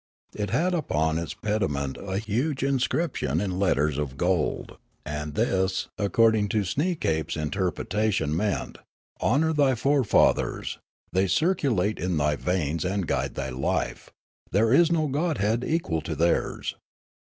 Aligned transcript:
It 0.33 0.49
had 0.49 0.73
upon 0.73 1.19
its 1.19 1.35
pediment 1.35 1.95
a 1.97 2.17
huge 2.17 2.63
in 2.63 2.79
scription 2.79 3.39
in 3.39 3.59
letters 3.59 3.99
of 3.99 4.17
gold, 4.17 4.79
and 5.05 5.35
this, 5.35 5.89
according 5.95 6.49
to 6.49 6.63
Sneekape's 6.63 7.37
interpretation, 7.37 8.35
meant:" 8.35 8.79
Honour 9.21 9.53
thy 9.53 9.75
fore 9.75 10.03
fathers; 10.03 10.79
they 11.13 11.27
circulate 11.27 11.99
in 11.99 12.17
thy 12.17 12.35
veins 12.35 12.83
and 12.83 13.05
guide 13.05 13.35
thy 13.35 13.49
life; 13.51 14.09
there 14.51 14.73
is 14.73 14.91
no 14.91 15.05
godhead 15.05 15.63
equal 15.63 16.01
to 16.01 16.15
theirs." 16.15 16.73